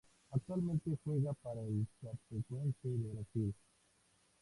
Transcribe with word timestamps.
Actualmente 0.31 0.97
juega 1.03 1.31
para 1.33 1.61
el 1.61 1.85
Chapecoense 2.01 2.87
de 2.87 3.09
Brasil. 3.13 3.55